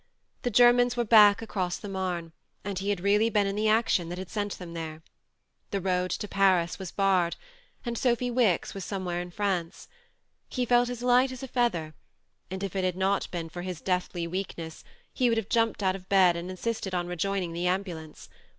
The 0.41 0.49
Germans 0.49 0.97
were 0.97 1.03
back 1.03 1.43
across 1.43 1.77
the 1.77 1.87
Marne, 1.87 2.31
and 2.65 2.79
he 2.79 2.89
had 2.89 3.01
really 3.01 3.29
been 3.29 3.45
in 3.45 3.55
the 3.55 3.67
action 3.69 4.09
that 4.09 4.17
had 4.17 4.31
sent 4.31 4.53
them 4.57 4.73
there! 4.73 5.03
The 5.69 5.79
road 5.79 6.09
to 6.09 6.27
Paris 6.27 6.79
was 6.79 6.91
barred 6.91 7.35
and 7.85 7.95
Sophy 7.95 8.31
Wicks 8.31 8.73
was 8.73 8.83
somewhere 8.83 9.21
in 9.21 9.29
France.... 9.29 9.87
He 10.49 10.65
felt 10.65 10.89
as 10.89 11.03
light 11.03 11.31
as 11.31 11.43
a 11.43 11.47
feather, 11.47 11.93
and 12.49 12.63
if 12.63 12.75
it 12.75 12.83
had 12.83 12.97
not 12.97 13.29
been 13.29 13.47
for 13.47 13.61
his 13.61 13.79
deathly 13.79 14.25
weakness 14.25 14.83
he 15.13 15.29
would 15.29 15.37
have 15.37 15.49
jumped 15.49 15.83
out 15.83 15.95
of 15.95 16.09
bed 16.09 16.35
and 16.35 16.49
insisted 16.49 16.95
on 16.95 17.05
rejoining 17.05 17.53
the 17.53 17.67
ambulance. 17.67 18.27